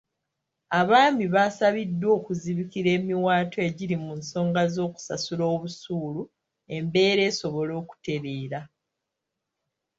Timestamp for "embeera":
6.75-7.21